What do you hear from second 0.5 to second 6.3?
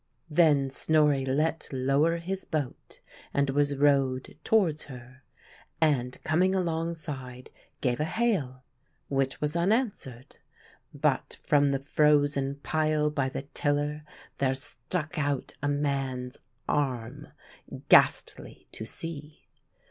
Snorri let lower his boat, and was rowed towards her; and,